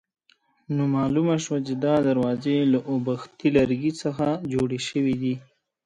نو 0.75 0.83
معلومه 0.95 1.35
شوه 1.43 1.59
چې 1.67 1.73
دا 1.85 1.95
دروازې 2.07 2.57
له 2.73 2.79
اوبښتي 2.91 3.47
لرګي 3.57 3.91
څخه 4.01 4.27
جوړې 4.53 4.79
شوې 4.89 5.15
دي. 5.21 5.35